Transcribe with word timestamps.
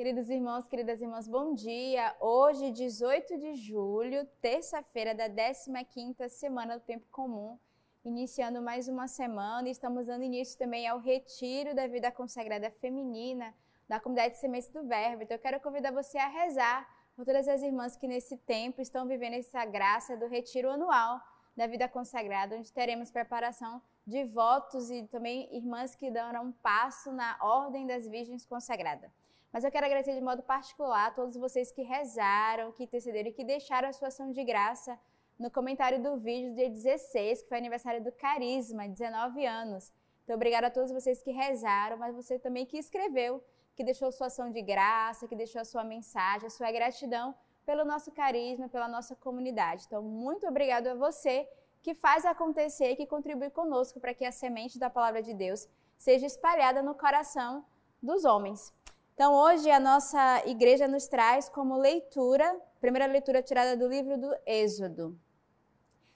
Queridos 0.00 0.30
irmãos, 0.30 0.66
queridas 0.66 1.02
irmãs, 1.02 1.28
bom 1.28 1.52
dia. 1.52 2.16
Hoje, 2.18 2.70
18 2.70 3.36
de 3.36 3.54
julho, 3.54 4.24
terça-feira 4.40 5.14
da 5.14 5.28
15ª 5.28 6.26
semana 6.30 6.78
do 6.78 6.82
tempo 6.82 7.04
comum, 7.10 7.58
iniciando 8.02 8.62
mais 8.62 8.88
uma 8.88 9.06
semana 9.06 9.68
e 9.68 9.72
estamos 9.72 10.06
dando 10.06 10.24
início 10.24 10.58
também 10.58 10.88
ao 10.88 11.00
retiro 11.00 11.74
da 11.74 11.86
vida 11.86 12.10
consagrada 12.10 12.70
feminina 12.70 13.54
da 13.86 14.00
comunidade 14.00 14.38
Sementes 14.38 14.70
do 14.70 14.82
Verbo. 14.84 15.22
Então 15.22 15.36
eu 15.36 15.42
quero 15.42 15.60
convidar 15.60 15.92
você 15.92 16.16
a 16.16 16.28
rezar 16.28 16.88
por 17.14 17.26
todas 17.26 17.46
as 17.46 17.60
irmãs 17.62 17.94
que 17.94 18.08
nesse 18.08 18.38
tempo 18.38 18.80
estão 18.80 19.06
vivendo 19.06 19.34
essa 19.34 19.66
graça 19.66 20.16
do 20.16 20.28
retiro 20.28 20.70
anual 20.70 21.20
da 21.54 21.66
vida 21.66 21.86
consagrada, 21.86 22.56
onde 22.56 22.72
teremos 22.72 23.10
preparação 23.10 23.82
de 24.06 24.24
votos 24.24 24.90
e 24.90 25.02
também 25.08 25.54
irmãs 25.54 25.94
que 25.94 26.10
darão 26.10 26.44
um 26.44 26.52
passo 26.52 27.12
na 27.12 27.36
ordem 27.42 27.86
das 27.86 28.08
virgens 28.08 28.46
consagradas. 28.46 29.19
Mas 29.52 29.64
eu 29.64 29.70
quero 29.70 29.86
agradecer 29.86 30.14
de 30.14 30.20
modo 30.20 30.42
particular 30.42 31.08
a 31.08 31.10
todos 31.10 31.36
vocês 31.36 31.72
que 31.72 31.82
rezaram, 31.82 32.70
que 32.72 32.84
intercederam 32.84 33.30
e 33.30 33.32
que 33.32 33.42
deixaram 33.42 33.88
a 33.88 33.92
sua 33.92 34.08
ação 34.08 34.30
de 34.30 34.44
graça 34.44 34.98
no 35.38 35.50
comentário 35.50 36.00
do 36.02 36.18
vídeo 36.18 36.54
dia 36.54 36.70
16, 36.70 37.42
que 37.42 37.48
foi 37.48 37.58
aniversário 37.58 38.02
do 38.04 38.12
Carisma, 38.12 38.86
19 38.86 39.44
anos. 39.46 39.92
Então, 40.22 40.36
obrigada 40.36 40.68
a 40.68 40.70
todos 40.70 40.92
vocês 40.92 41.20
que 41.22 41.32
rezaram, 41.32 41.96
mas 41.96 42.14
você 42.14 42.38
também 42.38 42.64
que 42.64 42.78
escreveu, 42.78 43.42
que 43.74 43.82
deixou 43.82 44.12
sua 44.12 44.28
ação 44.28 44.50
de 44.50 44.62
graça, 44.62 45.26
que 45.26 45.34
deixou 45.34 45.60
a 45.60 45.64
sua 45.64 45.82
mensagem, 45.82 46.46
a 46.46 46.50
sua 46.50 46.70
gratidão 46.70 47.34
pelo 47.66 47.84
nosso 47.84 48.12
carisma, 48.12 48.68
pela 48.68 48.86
nossa 48.86 49.16
comunidade. 49.16 49.84
Então, 49.86 50.02
muito 50.02 50.46
obrigado 50.46 50.86
a 50.88 50.94
você 50.94 51.48
que 51.82 51.94
faz 51.94 52.24
acontecer 52.24 52.94
que 52.94 53.06
contribui 53.06 53.50
conosco 53.50 53.98
para 53.98 54.14
que 54.14 54.24
a 54.24 54.30
semente 54.30 54.78
da 54.78 54.90
palavra 54.90 55.22
de 55.22 55.34
Deus 55.34 55.68
seja 55.96 56.26
espalhada 56.26 56.82
no 56.82 56.94
coração 56.94 57.64
dos 58.02 58.24
homens. 58.24 58.72
Então, 59.20 59.34
hoje 59.34 59.70
a 59.70 59.78
nossa 59.78 60.42
igreja 60.46 60.88
nos 60.88 61.06
traz 61.06 61.46
como 61.46 61.76
leitura, 61.76 62.58
primeira 62.80 63.04
leitura 63.04 63.42
tirada 63.42 63.76
do 63.76 63.86
livro 63.86 64.16
do 64.16 64.34
Êxodo. 64.46 65.14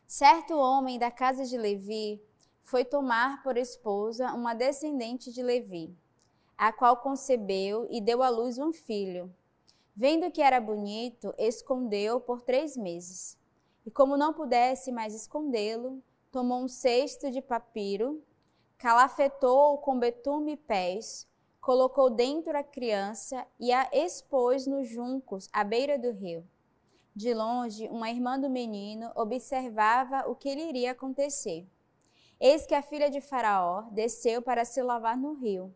Certo 0.06 0.56
homem 0.56 0.98
da 0.98 1.10
casa 1.10 1.44
de 1.44 1.58
Levi 1.58 2.18
foi 2.62 2.82
tomar 2.82 3.42
por 3.42 3.58
esposa 3.58 4.32
uma 4.32 4.54
descendente 4.54 5.30
de 5.30 5.42
Levi, 5.42 5.94
a 6.56 6.72
qual 6.72 6.96
concebeu 6.96 7.86
e 7.90 8.00
deu 8.00 8.22
à 8.22 8.30
luz 8.30 8.56
um 8.56 8.72
filho. 8.72 9.30
Vendo 9.94 10.30
que 10.30 10.40
era 10.40 10.58
bonito, 10.58 11.34
escondeu 11.36 12.18
por 12.18 12.40
três 12.40 12.74
meses. 12.74 13.38
E 13.84 13.90
como 13.90 14.16
não 14.16 14.32
pudesse 14.32 14.90
mais 14.90 15.14
escondê-lo, 15.14 16.02
tomou 16.32 16.64
um 16.64 16.68
cesto 16.68 17.30
de 17.30 17.42
papiro, 17.42 18.24
calafetou-o 18.78 19.76
com 19.76 19.98
betume 19.98 20.52
e 20.52 20.56
pés, 20.56 21.28
colocou 21.64 22.10
dentro 22.10 22.54
a 22.58 22.62
criança 22.62 23.46
e 23.58 23.72
a 23.72 23.88
expôs 23.90 24.66
nos 24.66 24.86
juncos 24.86 25.48
à 25.50 25.64
beira 25.64 25.98
do 25.98 26.12
rio. 26.12 26.46
De 27.16 27.32
longe, 27.32 27.88
uma 27.88 28.10
irmã 28.10 28.38
do 28.38 28.50
menino 28.50 29.10
observava 29.14 30.28
o 30.28 30.34
que 30.34 30.54
lhe 30.54 30.68
iria 30.68 30.90
acontecer. 30.90 31.66
Eis 32.38 32.66
que 32.66 32.74
a 32.74 32.82
filha 32.82 33.08
de 33.08 33.22
Faraó 33.22 33.88
desceu 33.92 34.42
para 34.42 34.66
se 34.66 34.82
lavar 34.82 35.16
no 35.16 35.32
rio, 35.32 35.74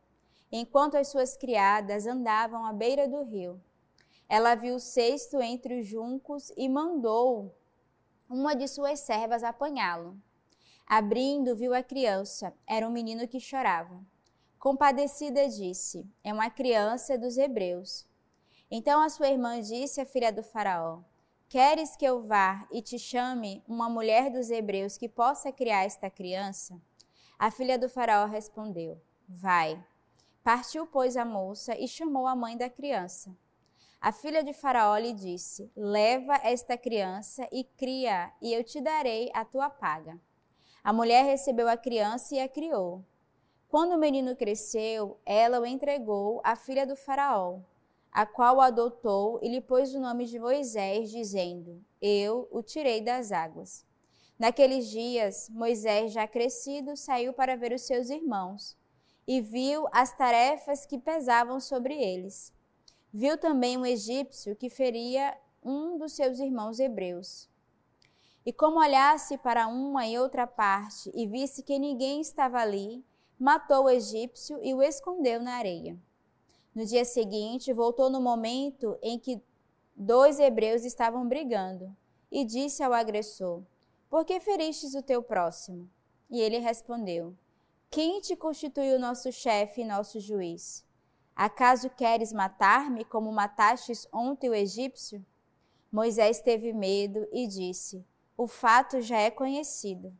enquanto 0.53 0.99
as 0.99 1.09
suas 1.09 1.39
criadas 1.39 2.07
andavam 2.07 2.67
à 2.67 2.73
beira 2.75 3.09
do 3.09 3.23
rio. 3.23 3.59
Ela 4.29 4.55
viu 4.55 4.75
o 4.75 4.81
cesto 4.81 5.41
entre 5.41 5.81
os 5.81 5.87
juncos 5.87 6.53
e 6.55 6.69
mandou 6.69 7.57
uma 8.29 8.55
de 8.55 8.69
suas 8.69 9.01
servas 9.01 9.43
apanhá-lo. 9.43 10.21
Abrindo, 10.87 11.57
viu 11.57 11.73
a 11.73 11.83
criança. 11.83 12.53
Era 12.67 12.87
um 12.87 12.93
menino 12.93 13.27
que 13.27 13.41
chorava. 13.41 13.99
Compadecida 14.59 15.49
disse: 15.49 16.05
É 16.25 16.33
uma 16.33 16.51
criança 16.51 17.17
dos 17.17 17.39
hebreus. 17.39 18.05
Então 18.69 19.01
a 19.01 19.09
sua 19.09 19.29
irmã 19.29 19.61
disse 19.61 20.01
à 20.01 20.07
filha 20.07 20.33
do 20.33 20.43
Faraó: 20.43 21.01
Queres 21.49 21.95
que 21.95 22.05
eu 22.05 22.23
vá 22.27 22.67
e 22.73 22.83
te 22.83 22.99
chame 22.99 23.63
uma 23.69 23.89
mulher 23.89 24.31
dos 24.31 24.51
hebreus 24.51 24.99
que 24.99 25.09
possa 25.09 25.53
criar 25.53 25.85
esta 25.85 26.11
criança? 26.11 26.81
A 27.39 27.53
filha 27.53 27.79
do 27.79 27.89
Faraó 27.89 28.27
respondeu: 28.27 29.01
Vai. 29.29 29.83
Partiu, 30.43 30.87
pois, 30.87 31.17
a 31.17 31.25
moça 31.25 31.79
e 31.79 31.87
chamou 31.87 32.27
a 32.27 32.35
mãe 32.35 32.57
da 32.57 32.69
criança. 32.69 33.37
A 34.01 34.11
filha 34.11 34.43
de 34.43 34.53
Faraó 34.53 34.97
lhe 34.99 35.13
disse: 35.13 35.71
Leva 35.77 36.35
esta 36.43 36.77
criança 36.77 37.49
e 37.53 37.63
cria, 37.63 38.33
e 38.43 38.53
eu 38.53 38.65
te 38.65 38.81
darei 38.81 39.31
a 39.33 39.45
tua 39.45 39.71
paga. 39.71 40.21
A 40.83 40.93
mulher 40.93 41.25
recebeu 41.25 41.69
a 41.69 41.77
criança 41.77 42.35
e 42.35 42.41
a 42.41 42.49
criou. 42.49 43.05
Quando 43.69 43.93
o 43.93 43.99
menino 43.99 44.35
cresceu, 44.35 45.21
ela 45.27 45.61
o 45.61 45.67
entregou 45.67 46.41
à 46.43 46.57
filha 46.57 46.87
do 46.87 46.97
Faraó, 46.97 47.61
a 48.11 48.25
qual 48.25 48.57
o 48.57 48.61
adotou 48.63 49.39
e 49.43 49.49
lhe 49.51 49.61
pôs 49.61 49.95
o 49.95 50.01
nome 50.01 50.25
de 50.25 50.39
Moisés, 50.39 51.11
dizendo: 51.11 51.85
Eu 52.01 52.49
o 52.51 52.63
tirei 52.63 53.03
das 53.03 53.31
águas. 53.31 53.87
Naqueles 54.39 54.89
dias, 54.89 55.51
Moisés, 55.51 56.13
já 56.13 56.27
crescido, 56.27 56.97
saiu 56.97 57.35
para 57.35 57.57
ver 57.57 57.73
os 57.73 57.83
seus 57.83 58.09
irmãos 58.09 58.75
e 59.27 59.43
viu 59.43 59.87
as 59.93 60.17
tarefas 60.17 60.87
que 60.87 60.97
pesavam 60.97 61.61
sobre 61.61 61.95
eles. 61.95 62.51
Viu 63.13 63.37
também 63.37 63.77
um 63.77 63.85
egípcio 63.85 64.57
que 64.57 64.71
feria 64.71 65.37
um 65.63 65.99
dos 65.99 66.13
seus 66.13 66.39
irmãos 66.39 66.81
hebreus. 66.81 67.51
E 68.47 68.53
como 68.53 68.79
olhasse 68.79 69.37
para 69.37 69.67
uma 69.67 70.07
e 70.07 70.19
outra 70.19 70.47
parte 70.47 71.11
e 71.15 71.27
visse 71.27 71.63
que 71.63 71.79
ninguém 71.79 72.23
estava 72.23 72.59
ali, 72.59 73.05
matou 73.39 73.85
o 73.85 73.91
egípcio 73.91 74.59
e 74.63 74.75
o 74.75 74.83
escondeu 74.83 75.41
na 75.41 75.55
areia. 75.55 75.97
No 76.75 76.85
dia 76.85 77.05
seguinte, 77.05 77.73
voltou 77.73 78.11
no 78.11 78.21
momento 78.21 78.99
em 79.03 79.19
que 79.19 79.41
dois 79.95 80.39
hebreus 80.39 80.85
estavam 80.85 81.27
brigando 81.27 81.95
e 82.31 82.45
disse 82.45 82.83
ao 82.83 82.93
agressor: 82.93 83.63
Por 84.09 84.25
que 84.25 84.41
feristes 84.41 84.95
o 84.95 85.03
teu 85.03 85.23
próximo? 85.23 85.89
E 86.31 86.41
ele 86.41 86.59
respondeu: 86.59 87.35
Quem 87.91 88.21
te 88.21 88.37
constituiu 88.37 88.99
nosso 88.99 89.33
chefe 89.33 89.83
e 89.83 89.87
nosso 89.87 90.21
juiz? 90.21 90.85
Acaso 91.35 91.89
queres 91.91 92.33
matar-me 92.33 93.05
como 93.05 93.33
matastes 93.33 94.09
ontem 94.13 94.51
o 94.51 94.55
egípcio? 94.55 95.25
Moisés 95.91 96.41
teve 96.41 96.73
medo 96.73 97.27
e 97.33 97.47
disse: 97.47 98.05
O 98.37 98.47
fato 98.47 99.01
já 99.01 99.19
é 99.19 99.31
conhecido. 99.31 100.13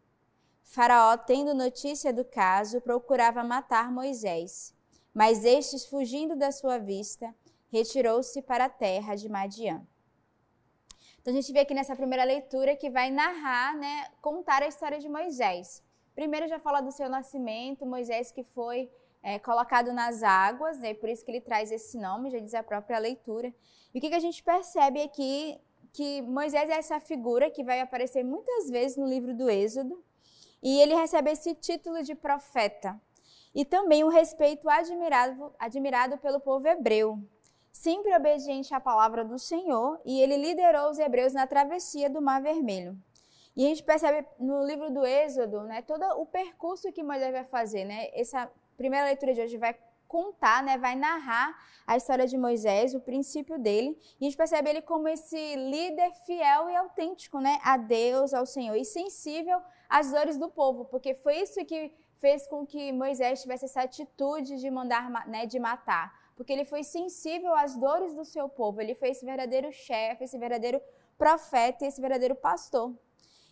Faraó, 0.69 1.17
tendo 1.17 1.55
notícia 1.55 2.13
do 2.13 2.23
caso, 2.23 2.79
procurava 2.83 3.43
matar 3.43 3.91
Moisés, 3.91 4.75
mas 5.15 5.43
estes, 5.43 5.87
fugindo 5.87 6.37
da 6.37 6.53
sua 6.53 6.77
vista, 6.77 7.35
retirou-se 7.73 8.43
para 8.43 8.67
a 8.67 8.69
terra 8.69 9.15
de 9.15 9.31
Madiã. 9.31 9.83
Então 11.21 11.33
a 11.33 11.37
gente 11.37 11.51
vê 11.55 11.61
aqui 11.61 11.73
nessa 11.73 11.97
primeira 11.97 12.23
leitura 12.23 12.77
que 12.77 12.91
vai 12.91 13.11
narrar, 13.11 13.79
né, 13.79 14.09
contar 14.21 14.63
a 14.63 14.69
história 14.69 14.99
de 14.99 15.09
Moisés. 15.09 15.83
Primeiro 16.15 16.47
já 16.47 16.59
fala 16.59 16.83
do 16.83 16.93
seu 16.93 17.09
nascimento, 17.09 17.87
Moisés 17.87 18.31
que 18.31 18.45
foi 18.45 18.91
é, 19.23 19.39
colocado 19.39 19.91
nas 19.91 20.23
águas, 20.23 20.79
né, 20.81 20.93
por 20.93 21.09
isso 21.09 21.25
que 21.25 21.31
ele 21.31 21.41
traz 21.41 21.73
esse 21.73 21.99
nome, 21.99 22.29
já 22.29 22.41
diz 22.41 22.53
a 22.53 22.63
própria 22.63 22.99
leitura. 22.99 23.49
E 23.95 23.99
o 23.99 24.01
que, 24.03 24.11
que 24.11 24.15
a 24.15 24.21
gente 24.21 24.43
percebe 24.43 25.01
aqui? 25.01 25.59
Que 25.95 26.21
Moisés 26.21 26.69
é 26.69 26.75
essa 26.75 27.01
figura 27.01 27.51
que 27.51 27.65
vai 27.65 27.81
aparecer 27.81 28.23
muitas 28.23 28.69
vezes 28.69 28.99
no 28.99 29.07
livro 29.07 29.35
do 29.35 29.49
Êxodo, 29.49 30.05
e 30.63 30.81
ele 30.81 30.95
recebe 30.95 31.31
esse 31.31 31.55
título 31.55 32.03
de 32.03 32.15
profeta. 32.15 33.01
E 33.55 33.65
também 33.65 34.05
o 34.05 34.09
respeito 34.09 34.69
admirado, 34.69 35.55
admirado 35.59 36.19
pelo 36.19 36.41
povo 36.41 36.67
hebreu, 36.69 37.19
sempre 37.73 38.15
obediente 38.15 38.75
à 38.75 38.81
palavra 38.81 39.25
do 39.25 39.39
Senhor, 39.39 40.01
e 40.05 40.21
ele 40.21 40.37
liderou 40.37 40.91
os 40.91 40.99
hebreus 40.99 41.33
na 41.33 41.47
travessia 41.47 42.11
do 42.11 42.21
Mar 42.21 42.43
Vermelho. 42.43 42.97
E 43.57 43.65
a 43.65 43.69
gente 43.69 43.83
percebe 43.83 44.27
no 44.39 44.65
livro 44.65 44.91
do 44.91 45.05
Êxodo, 45.05 45.63
né, 45.63 45.83
todo 45.83 46.05
o 46.21 46.27
percurso 46.27 46.93
que 46.93 47.03
Moisés 47.03 47.33
vai 47.33 47.45
fazer, 47.45 47.85
né? 47.85 48.09
Essa 48.13 48.49
primeira 48.77 49.07
leitura 49.07 49.35
de 49.35 49.41
hoje 49.41 49.57
vai 49.57 49.77
contar, 50.09 50.63
né, 50.63 50.77
vai 50.77 50.97
narrar 50.97 51.57
a 51.87 51.97
história 51.97 52.27
de 52.27 52.37
Moisés, 52.37 52.95
o 52.95 53.01
princípio 53.01 53.59
dele, 53.59 53.97
e 54.19 54.25
a 54.25 54.29
gente 54.29 54.37
percebe 54.37 54.71
ele 54.71 54.83
como 54.83 55.07
esse 55.07 55.55
líder 55.57 56.11
fiel 56.27 56.69
e 56.69 56.77
autêntico, 56.77 57.39
né, 57.39 57.61
a 57.63 57.77
Deus, 57.77 58.35
ao 58.35 58.47
Senhor, 58.47 58.75
e 58.75 58.85
sensível 58.85 59.61
às 59.89 60.11
dores 60.11 60.37
do 60.37 60.49
povo, 60.49 60.87
porque 60.87 61.15
foi 61.15 61.37
isso 61.43 61.65
que 61.65 61.93
fez 62.19 62.49
com 62.49 62.67
que 62.67 62.93
Moisés 62.93 63.43
tivesse 63.43 63.67
essa 63.67 63.83
atitude 63.83 64.57
de 64.57 64.71
mandar, 64.71 65.29
né, 65.29 65.47
de 65.47 65.61
matar, 65.61 66.13
porque 66.35 66.53
ele 66.53 66.65
foi 66.65 66.83
sensível 66.83 67.55
às 67.55 67.77
dores 67.77 68.15
do 68.15 68.25
seu 68.25 68.49
povo, 68.49 68.81
ele 68.81 68.95
foi 68.95 69.11
esse 69.11 69.25
verdadeiro 69.25 69.71
chefe, 69.71 70.25
esse 70.25 70.39
verdadeiro 70.39 70.81
profeta 71.19 71.85
esse 71.85 72.01
verdadeiro 72.01 72.37
pastor. 72.37 72.95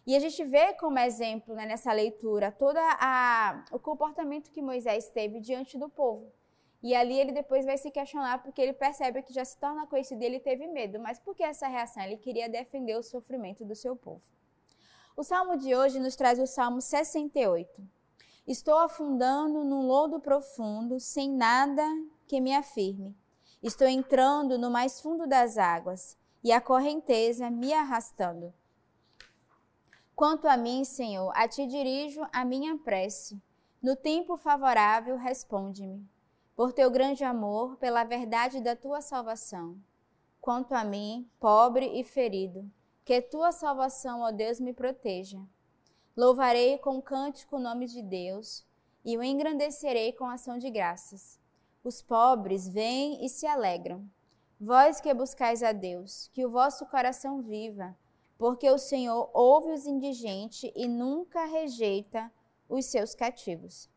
E 0.07 0.15
a 0.15 0.21
gente 0.21 0.43
vê 0.45 0.73
como 0.75 1.01
exemplo 1.01 1.53
né, 1.57 1.67
nessa 1.67 1.93
leitura 1.93 2.53
todo 2.53 2.79
o 3.73 3.79
comportamento 3.81 4.53
que 4.53 4.63
Moisés 4.63 5.11
teve 5.11 5.41
diante 5.41 5.77
do 5.77 5.89
povo. 5.89 6.33
E 6.87 6.95
ali 6.95 7.19
ele 7.19 7.33
depois 7.33 7.65
vai 7.65 7.77
se 7.77 7.91
questionar 7.91 8.41
porque 8.45 8.63
ele 8.63 8.73
percebe 8.73 9.21
que 9.21 9.33
já 9.33 9.45
se 9.45 9.59
torna 9.59 9.89
conhecido 9.89 10.23
e 10.23 10.25
ele 10.25 10.39
teve 10.39 10.69
medo. 10.69 11.01
Mas 11.01 11.19
por 11.19 11.35
que 11.35 11.43
essa 11.43 11.67
reação? 11.67 12.01
Ele 12.05 12.17
queria 12.17 12.49
defender 12.49 12.97
o 12.97 13.03
sofrimento 13.03 13.65
do 13.65 13.75
seu 13.75 13.97
povo. 13.97 14.23
O 15.17 15.25
salmo 15.25 15.57
de 15.57 15.75
hoje 15.75 15.99
nos 15.99 16.15
traz 16.15 16.39
o 16.39 16.47
salmo 16.47 16.81
68. 16.81 17.83
Estou 18.47 18.79
afundando 18.79 19.65
num 19.65 19.89
lodo 19.89 20.21
profundo, 20.21 21.01
sem 21.01 21.29
nada 21.29 21.83
que 22.25 22.41
me 22.41 22.55
afirme. 22.55 23.17
Estou 23.61 23.89
entrando 23.89 24.57
no 24.57 24.71
mais 24.71 25.01
fundo 25.01 25.27
das 25.27 25.59
águas 25.59 26.17
e 26.41 26.53
a 26.53 26.61
correnteza 26.61 27.51
me 27.51 27.75
arrastando. 27.75 28.55
Quanto 30.15 30.47
a 30.47 30.57
mim, 30.57 30.85
Senhor, 30.85 31.33
a 31.35 31.49
ti 31.49 31.67
dirijo 31.67 32.25
a 32.33 32.45
minha 32.45 32.79
prece. 32.79 33.43
No 33.83 33.97
tempo 33.97 34.37
favorável, 34.37 35.17
responde-me. 35.17 36.09
Por 36.57 36.73
teu 36.73 36.91
grande 36.91 37.23
amor, 37.23 37.77
pela 37.77 38.03
verdade 38.03 38.63
da 38.63 38.75
tua 38.75 39.03
salvação. 39.03 39.77
Quanto 40.41 40.73
a 40.73 40.83
mim, 40.83 41.31
pobre 41.39 42.01
e 42.01 42.03
ferido, 42.03 42.65
que 43.05 43.21
tua 43.21 43.53
salvação, 43.53 44.23
ó 44.23 44.31
Deus, 44.33 44.59
me 44.59 44.73
proteja. 44.73 45.39
Louvarei 46.17 46.79
com 46.79 47.03
cântico 47.03 47.57
o 47.57 47.61
nome 47.61 47.87
de 47.87 48.01
Deus 48.01 48.67
e 49.05 49.19
o 49.19 49.23
engrandecerei 49.23 50.15
com 50.15 50.25
ação 50.25 50.57
de 50.57 50.71
graças. 50.71 51.39
Os 51.85 52.01
pobres 52.01 52.67
vêm 52.67 53.23
e 53.23 53.29
se 53.29 53.47
alegram. 53.47 54.09
Vós 54.59 54.99
que 54.99 55.13
buscais 55.13 55.63
a 55.63 55.73
Deus, 55.73 56.31
que 56.33 56.47
o 56.47 56.51
vosso 56.51 56.87
coração 56.87 57.43
viva, 57.43 57.95
porque 58.39 58.71
o 58.71 58.79
Senhor 58.79 59.31
ouve 59.35 59.73
os 59.73 59.87
indigentes 59.87 60.73
e 60.75 60.89
nunca 60.89 61.45
rejeita 61.45 62.33
os 62.67 62.87
seus 62.87 63.15
cativos. 63.15 63.91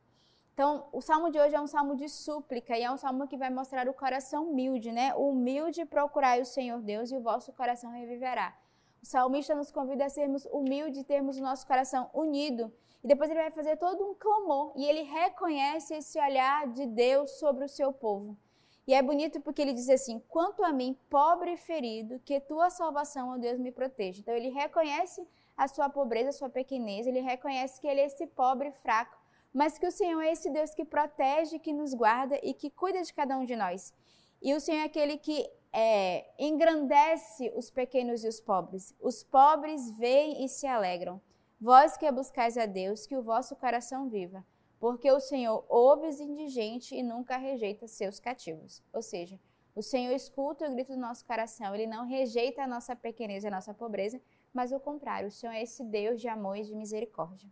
Então, 0.59 0.89
o 0.91 1.00
salmo 1.00 1.31
de 1.31 1.39
hoje 1.39 1.56
é 1.56 1.61
um 1.61 1.67
salmo 1.67 1.95
de 1.95 2.09
súplica 2.09 2.77
e 2.77 2.83
é 2.83 2.91
um 2.91 2.97
salmo 2.97 3.29
que 3.29 3.38
vai 3.38 3.50
mostrar 3.50 3.88
o 3.88 3.94
coração 3.94 4.50
humilde, 4.50 4.91
né? 4.91 5.15
Humilde 5.15 5.85
procurai 5.85 6.41
o 6.41 6.45
Senhor 6.45 6.81
Deus 6.81 7.09
e 7.11 7.15
o 7.15 7.21
vosso 7.21 7.53
coração 7.53 7.89
reviverá. 7.91 8.53
O 9.01 9.06
salmista 9.06 9.56
nos 9.56 9.71
convida 9.71 10.03
a 10.03 10.09
sermos 10.09 10.45
humildes, 10.47 11.06
termos 11.06 11.38
o 11.38 11.41
nosso 11.41 11.65
coração 11.65 12.09
unido 12.13 12.69
e 13.01 13.07
depois 13.07 13.29
ele 13.29 13.39
vai 13.39 13.51
fazer 13.51 13.77
todo 13.77 14.03
um 14.03 14.13
clamor 14.13 14.73
e 14.75 14.83
ele 14.83 15.03
reconhece 15.03 15.94
esse 15.94 16.19
olhar 16.19 16.67
de 16.67 16.85
Deus 16.88 17.39
sobre 17.39 17.63
o 17.63 17.69
seu 17.69 17.94
povo. 17.94 18.38
E 18.85 18.94
é 18.94 19.01
bonito 19.01 19.39
porque 19.39 19.61
ele 19.61 19.71
diz 19.71 19.88
assim: 19.88 20.21
Quanto 20.27 20.61
a 20.61 20.73
mim, 20.73 21.00
pobre 21.09 21.53
e 21.53 21.57
ferido, 21.57 22.19
que 22.25 22.38
tua 22.38 22.69
salvação, 22.69 23.29
ó 23.29 23.38
Deus, 23.38 23.57
me 23.57 23.71
proteja. 23.71 24.19
Então 24.19 24.33
ele 24.33 24.50
reconhece 24.50 25.25
a 25.56 25.69
sua 25.69 25.88
pobreza, 25.88 26.31
a 26.31 26.33
sua 26.33 26.50
pequenez, 26.50 27.07
ele 27.07 27.21
reconhece 27.21 27.79
que 27.79 27.88
ele 27.88 28.01
é 28.01 28.07
esse 28.07 28.27
pobre 28.27 28.67
e 28.67 28.73
fraco, 28.73 29.19
mas 29.53 29.77
que 29.77 29.87
o 29.87 29.91
Senhor 29.91 30.21
é 30.21 30.31
esse 30.31 30.49
Deus 30.49 30.73
que 30.73 30.85
protege, 30.85 31.59
que 31.59 31.73
nos 31.73 31.93
guarda 31.93 32.39
e 32.43 32.53
que 32.53 32.69
cuida 32.69 33.01
de 33.01 33.13
cada 33.13 33.37
um 33.37 33.45
de 33.45 33.55
nós. 33.55 33.93
E 34.41 34.53
o 34.53 34.59
Senhor 34.59 34.81
é 34.81 34.83
aquele 34.85 35.17
que 35.17 35.49
é, 35.73 36.25
engrandece 36.39 37.51
os 37.55 37.69
pequenos 37.69 38.23
e 38.23 38.27
os 38.27 38.39
pobres. 38.39 38.95
Os 38.99 39.23
pobres 39.23 39.91
veem 39.97 40.43
e 40.43 40.49
se 40.49 40.65
alegram. 40.65 41.21
Vós 41.59 41.97
que 41.97 42.09
buscais 42.11 42.57
a 42.57 42.65
Deus, 42.65 43.05
que 43.05 43.17
o 43.17 43.21
vosso 43.21 43.55
coração 43.55 44.07
viva, 44.07 44.45
porque 44.79 45.11
o 45.11 45.19
Senhor 45.19 45.65
ouve 45.67 46.07
os 46.07 46.19
indigentes 46.19 46.91
e 46.91 47.03
nunca 47.03 47.37
rejeita 47.37 47.85
seus 47.85 48.17
cativos. 48.17 48.81
Ou 48.93 49.01
seja, 49.01 49.37
o 49.75 49.81
Senhor 49.81 50.13
escuta 50.13 50.67
o 50.67 50.71
grito 50.71 50.93
do 50.93 50.99
nosso 50.99 51.25
coração, 51.25 51.75
ele 51.75 51.85
não 51.85 52.05
rejeita 52.05 52.63
a 52.63 52.67
nossa 52.67 52.95
pequenez 52.95 53.43
e 53.43 53.47
a 53.47 53.51
nossa 53.51 53.73
pobreza, 53.73 54.21
mas 54.53 54.71
o 54.71 54.79
contrário, 54.79 55.27
o 55.27 55.31
Senhor 55.31 55.53
é 55.53 55.61
esse 55.61 55.83
Deus 55.83 56.21
de 56.21 56.27
amor 56.27 56.57
e 56.57 56.63
de 56.63 56.73
misericórdia. 56.73 57.49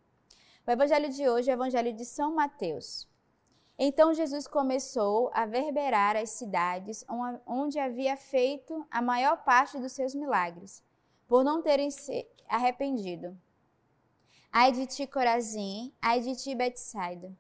O 0.68 0.72
evangelho 0.72 1.10
de 1.10 1.30
hoje 1.30 1.50
é 1.50 1.54
o 1.54 1.56
evangelho 1.56 1.94
de 1.94 2.04
São 2.04 2.36
Mateus. 2.36 3.08
Então 3.80 4.14
Jesus 4.14 4.48
começou 4.48 5.32
a 5.34 5.46
verberar 5.46 6.18
as 6.18 6.32
cidades 6.32 7.06
onde 7.46 7.80
havia 7.80 8.18
feito 8.18 8.86
a 8.92 9.02
maior 9.02 9.46
parte 9.46 9.80
dos 9.80 9.94
seus 9.94 10.14
milagres, 10.14 10.84
por 11.26 11.42
não 11.42 11.62
terem 11.62 11.90
se 11.90 12.28
arrependido. 12.50 13.40
Ai 14.52 14.74
de 14.74 14.86
ti, 14.86 15.08
Corazim, 15.08 15.94
ai 16.02 16.20
de 16.20 16.36
ti, 16.36 16.54
Betsaida. 16.54 17.32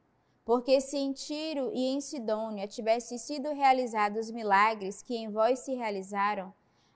Porque 0.46 0.80
se 0.80 0.96
em 0.96 1.12
Tiro 1.12 1.70
e 1.74 1.86
em 1.88 2.00
Sidônia 2.00 2.66
tivessem 2.66 3.18
sido 3.18 3.52
realizados 3.52 4.28
os 4.28 4.32
milagres 4.32 5.02
que 5.02 5.18
em 5.18 5.30
vós 5.30 5.60
se 5.60 5.74
realizaram, 5.74 6.54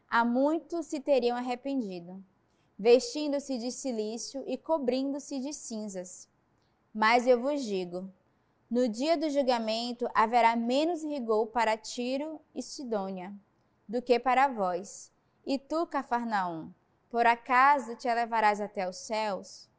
há 0.07 0.23
muito 0.23 0.81
se 0.81 1.01
teriam 1.01 1.35
arrependido, 1.35 2.23
vestindo-se 2.81 3.59
de 3.59 3.71
silício 3.71 4.43
e 4.47 4.57
cobrindo-se 4.57 5.39
de 5.39 5.53
cinzas. 5.53 6.27
Mas 6.91 7.27
eu 7.27 7.39
vos 7.39 7.63
digo, 7.63 8.11
no 8.67 8.89
dia 8.89 9.15
do 9.15 9.29
julgamento 9.29 10.09
haverá 10.15 10.55
menos 10.55 11.03
rigor 11.03 11.45
para 11.45 11.77
Tiro 11.77 12.41
e 12.55 12.63
Sidônia 12.63 13.35
do 13.87 14.01
que 14.01 14.19
para 14.19 14.47
vós. 14.47 15.13
E 15.45 15.59
tu, 15.59 15.85
Cafarnaum, 15.85 16.73
por 17.07 17.27
acaso 17.27 17.95
te 17.95 18.07
elevarás 18.07 18.59
até 18.59 18.89
os 18.89 18.97
céus? 18.97 19.69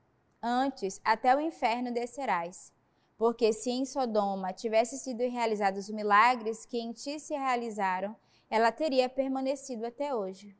Antes, 0.40 1.00
até 1.02 1.34
o 1.34 1.40
inferno 1.40 1.92
descerás. 1.92 2.72
Porque 3.18 3.52
se 3.52 3.70
em 3.70 3.84
Sodoma 3.84 4.52
tivessem 4.52 4.96
sido 4.96 5.28
realizados 5.28 5.88
os 5.88 5.94
milagres 5.94 6.64
que 6.64 6.78
em 6.78 6.92
ti 6.92 7.18
se 7.18 7.34
realizaram, 7.34 8.14
ela 8.48 8.70
teria 8.70 9.08
permanecido 9.08 9.84
até 9.84 10.14
hoje. 10.14 10.56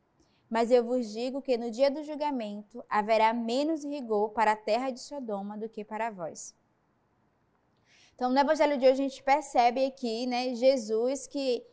Mas 0.53 0.69
eu 0.69 0.83
vos 0.83 1.11
digo 1.11 1.41
que 1.41 1.57
no 1.57 1.71
dia 1.71 1.89
do 1.89 2.03
julgamento 2.03 2.85
haverá 2.87 3.33
menos 3.33 3.83
rigor 3.83 4.29
para 4.37 4.51
a 4.51 4.55
terra 4.55 4.91
de 4.91 4.99
Sodoma 4.99 5.57
do 5.57 5.67
que 5.67 5.83
para 5.83 6.11
vós. 6.11 6.55
Então, 8.13 8.29
no 8.29 8.37
evangelho 8.37 8.77
de 8.77 8.85
hoje, 8.85 9.01
a 9.01 9.07
gente 9.07 9.23
percebe 9.23 9.83
aqui, 9.83 10.27
né, 10.27 10.53
Jesus 10.53 11.25
que 11.25 11.65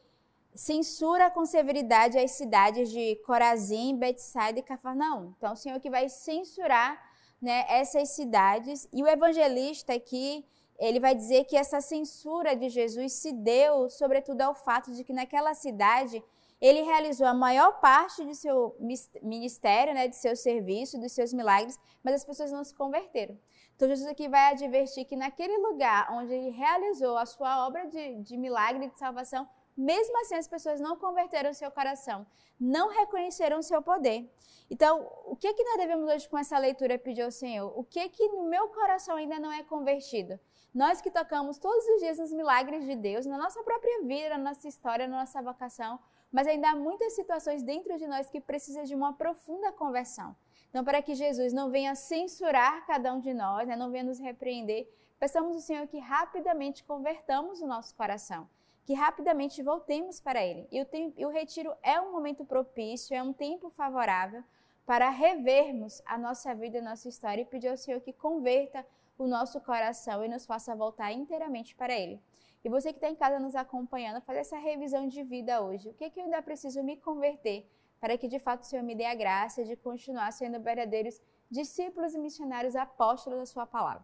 censura 0.55 1.31
com 1.31 1.45
severidade 1.45 2.17
as 2.17 2.31
cidades 2.31 2.91
de 2.91 3.17
Corazim, 3.17 3.99
Betsaida 3.99 4.61
e 4.61 4.63
Cafarnaum. 4.63 5.35
Então, 5.37 5.53
o 5.53 5.57
Senhor 5.57 5.79
que 5.79 5.91
vai 5.91 6.09
censurar 6.09 6.99
né, 7.39 7.67
essas 7.69 8.09
cidades. 8.09 8.89
E 8.91 9.03
o 9.03 9.07
evangelista 9.07 9.93
aqui, 9.93 10.43
ele 10.81 10.99
vai 10.99 11.15
dizer 11.15 11.45
que 11.45 11.57
essa 11.57 11.81
censura 11.81 12.57
de 12.57 12.71
Jesus 12.71 13.13
se 13.13 13.33
deu, 13.33 13.91
sobretudo, 13.91 14.41
ao 14.41 14.55
fato 14.55 14.91
de 14.93 15.05
que 15.05 15.13
naquela 15.13 15.53
cidade 15.53 16.25
ele 16.61 16.83
realizou 16.83 17.27
a 17.27 17.35
maior 17.35 17.81
parte 17.81 18.25
de 18.25 18.35
seu 18.35 18.77
ministério, 19.23 19.95
né, 19.95 20.09
de 20.09 20.17
seu 20.17 20.35
serviço, 20.35 20.99
dos 20.99 21.13
seus 21.13 21.33
milagres, 21.33 21.79
mas 22.03 22.15
as 22.15 22.25
pessoas 22.25 22.51
não 22.51 22.65
se 22.65 22.75
converteram. 22.75 23.39
Então, 23.77 23.89
Jesus 23.89 24.09
aqui 24.09 24.29
vai 24.29 24.53
advertir 24.53 25.07
que 25.07 25.17
naquele 25.17 25.57
lugar 25.59 26.11
onde 26.13 26.35
ele 26.35 26.51
realizou 26.51 27.17
a 27.17 27.25
sua 27.25 27.67
obra 27.67 27.87
de, 27.87 28.17
de 28.17 28.37
milagre 28.37 28.89
de 28.89 28.99
salvação, 28.99 29.49
mesmo 29.77 30.19
assim 30.21 30.35
as 30.35 30.49
pessoas 30.49 30.81
não 30.81 30.97
converteram 30.97 31.55
seu 31.55 31.71
coração, 31.71 32.27
não 32.59 32.89
reconheceram 32.89 33.63
seu 33.63 33.81
poder. 33.81 34.31
Então, 34.71 35.11
o 35.25 35.35
que 35.35 35.53
que 35.55 35.65
nós 35.65 35.79
devemos 35.79 36.11
hoje 36.11 36.29
com 36.29 36.37
essa 36.37 36.59
leitura 36.59 36.99
pedir 36.99 37.23
ao 37.23 37.31
Senhor? 37.31 37.73
O 37.75 37.83
que 37.83 38.07
que 38.11 38.29
no 38.29 38.45
meu 38.45 38.69
coração 38.69 39.17
ainda 39.17 39.39
não 39.41 39.51
é 39.51 39.63
convertido? 39.63 40.39
Nós 40.73 41.01
que 41.01 41.11
tocamos 41.11 41.59
todos 41.59 41.85
os 41.85 42.01
dias 42.01 42.19
nos 42.19 42.33
milagres 42.33 42.85
de 42.85 42.95
Deus, 42.95 43.27
na 43.27 43.37
nossa 43.37 43.63
própria 43.63 44.03
vida, 44.03 44.39
na 44.39 44.51
nossa 44.51 44.69
história, 44.69 45.09
na 45.09 45.21
nossa 45.21 45.43
vocação, 45.43 45.99
mas 46.31 46.47
ainda 46.47 46.71
há 46.71 46.77
muitas 46.77 47.15
situações 47.15 47.63
dentro 47.63 47.99
de 47.99 48.07
nós 48.07 48.31
que 48.31 48.41
precisam 48.41 48.85
de 48.85 48.95
uma 48.95 49.13
profunda 49.13 49.73
conversão. 49.73 50.37
Então, 50.69 50.85
para 50.85 51.03
que 51.03 51.15
Jesus 51.15 51.53
não 51.53 51.71
venha 51.71 51.97
censurar 51.97 52.87
cada 52.87 53.13
um 53.13 53.19
de 53.19 53.35
nós, 53.35 53.67
né, 53.67 53.75
não 53.75 53.91
venha 53.91 54.05
nos 54.05 54.21
repreender, 54.21 54.89
peçamos 55.19 55.57
ao 55.57 55.61
Senhor 55.61 55.87
que 55.89 55.99
rapidamente 55.99 56.85
convertamos 56.85 57.61
o 57.61 57.67
nosso 57.67 57.95
coração 57.97 58.49
que 58.91 58.95
rapidamente 58.95 59.63
voltemos 59.63 60.21
para 60.21 60.45
Ele. 60.45 60.67
E 60.69 60.81
o, 60.81 60.85
tempo, 60.85 61.15
e 61.17 61.25
o 61.25 61.29
retiro 61.29 61.73
é 61.81 62.01
um 62.01 62.11
momento 62.11 62.45
propício, 62.45 63.15
é 63.15 63.23
um 63.23 63.33
tempo 63.33 63.71
favorável 63.71 64.43
para 64.91 65.09
revermos 65.09 66.03
a 66.05 66.19
nossa 66.19 66.53
vida, 66.53 66.81
a 66.81 66.83
nossa 66.83 67.09
história 67.09 67.43
e 67.43 67.45
pedir 67.45 67.69
ao 67.69 67.77
Senhor 67.77 68.01
que 68.01 68.13
converta 68.13 68.85
o 69.17 69.25
nosso 69.25 69.61
coração 69.61 70.25
e 70.25 70.29
nos 70.29 70.45
faça 70.45 70.75
voltar 70.75 71.13
inteiramente 71.13 71.77
para 71.77 71.97
Ele. 71.97 72.21
E 72.65 72.69
você 72.69 72.93
que 72.93 72.97
está 72.97 73.09
em 73.09 73.15
casa 73.15 73.39
nos 73.39 73.55
acompanhando, 73.55 74.21
fazer 74.23 74.41
essa 74.41 74.59
revisão 74.59 75.07
de 75.07 75.23
vida 75.23 75.63
hoje. 75.63 75.91
O 75.91 75.95
que, 75.95 76.03
é 76.03 76.11
que 76.11 76.19
eu 76.19 76.25
ainda 76.25 76.43
preciso 76.43 76.83
me 76.83 76.97
converter 76.97 77.71
para 78.01 78.19
que 78.19 78.27
de 78.27 78.41
fato 78.41 78.63
o 78.63 78.67
Senhor 78.67 78.83
me 78.83 78.97
dê 78.97 79.05
a 79.05 79.15
graça 79.15 79.63
de 79.63 79.77
continuar 79.77 80.33
sendo 80.33 80.59
verdadeiros 80.59 81.23
discípulos 81.49 82.13
e 82.13 82.19
missionários 82.19 82.75
apóstolos 82.75 83.39
da 83.39 83.47
Sua 83.47 83.67
palavra. 83.67 84.03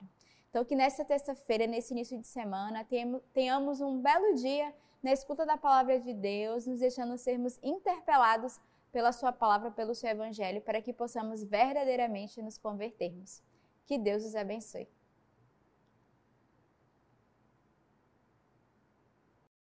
Então, 0.50 0.64
que 0.64 0.76
nesta 0.76 1.04
terça-feira, 1.04 1.66
nesse 1.66 1.92
início 1.94 2.16
de 2.16 2.28
semana, 2.28 2.86
tenhamos 3.32 3.80
um 3.80 4.00
belo 4.00 4.36
dia 4.36 4.72
na 5.02 5.12
escuta 5.12 5.44
da 5.44 5.56
palavra 5.56 5.98
de 5.98 6.14
Deus, 6.14 6.64
nos 6.64 6.78
deixando 6.78 7.18
sermos 7.18 7.58
interpelados 7.60 8.60
pela 8.96 9.12
Sua 9.12 9.30
palavra, 9.30 9.70
pelo 9.70 9.94
Seu 9.94 10.08
Evangelho, 10.08 10.62
para 10.62 10.80
que 10.80 10.90
possamos 10.90 11.44
verdadeiramente 11.44 12.40
nos 12.40 12.56
convertermos. 12.56 13.42
Que 13.84 13.98
Deus 13.98 14.24
os 14.24 14.34
abençoe. 14.34 14.88